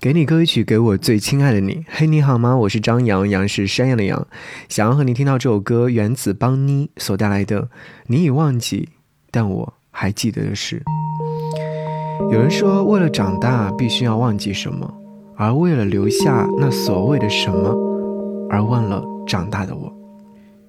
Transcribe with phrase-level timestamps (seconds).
[0.00, 1.84] 给你歌曲，给我最亲爱的你。
[1.88, 2.56] 嘿，你好吗？
[2.56, 4.28] 我是张扬，杨是山羊的羊。
[4.68, 7.62] 想要和你听到这首歌，原子邦妮所带来的
[8.06, 8.90] 《你已忘记，
[9.32, 10.80] 但我还记得的事》。
[12.32, 14.88] 有人说，为了长大，必须要忘记什么，
[15.36, 17.74] 而为了留下那所谓的什么，
[18.48, 19.92] 而忘了长大的我。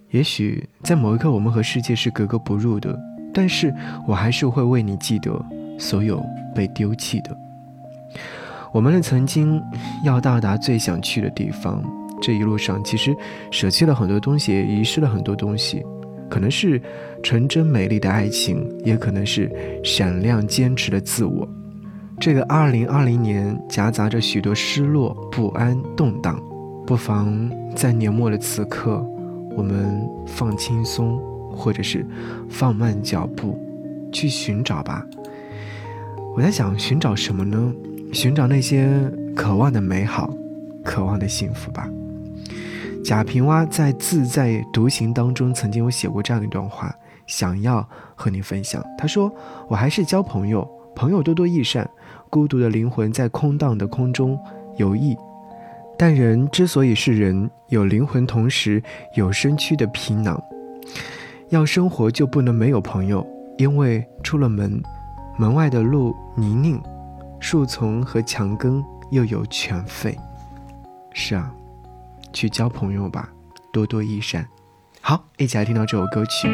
[0.09, 2.97] 也许在某一刻，我们和世界是格格不入的，
[3.31, 3.71] 但是
[4.07, 5.39] 我还是会为你记得
[5.77, 6.19] 所有
[6.55, 7.37] 被丢弃的。
[8.71, 9.61] 我们的曾经
[10.03, 11.83] 要到达最想去的地方，
[12.21, 13.15] 这一路上其实
[13.49, 15.83] 舍弃了很多东西，也遗失了很多东西，
[16.29, 16.81] 可能是
[17.23, 19.51] 纯真美丽的爱情，也可能是
[19.83, 21.47] 闪亮坚持的自我。
[22.19, 26.39] 这个二零二零年夹杂着许多失落、不安、动荡，
[26.85, 29.03] 不妨在年末的此刻，
[29.55, 31.17] 我们放轻松，
[31.51, 32.05] 或者是
[32.49, 33.57] 放慢脚步，
[34.11, 35.03] 去寻找吧。
[36.35, 37.73] 我在想，寻找什么呢？
[38.11, 38.89] 寻找那些
[39.35, 40.33] 渴望的美好，
[40.83, 41.87] 渴望的幸福吧。
[43.03, 46.93] 贾平凹在《自在独行》当中曾经有写过这样一段话，
[47.27, 48.83] 想要和你分享。
[48.97, 49.31] 他说
[49.69, 51.89] ：“我还是交朋友，朋友多多益善。
[52.29, 54.37] 孤独的灵魂在空荡的空中
[54.77, 55.17] 游弋，
[55.97, 58.83] 但人之所以是人，有灵魂同时
[59.15, 60.39] 有身躯的皮囊。
[61.49, 63.25] 要生活就不能没有朋友，
[63.57, 64.81] 因为出了门，
[65.37, 66.79] 门外的路泥泞。”
[67.39, 70.17] 树丛和墙根又有全废，
[71.13, 71.51] 是啊，
[72.33, 73.29] 去交朋友吧，
[73.71, 74.47] 多多益善。
[75.01, 76.47] 好，一起来听到这首歌曲。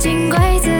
[0.00, 0.79] 金龟子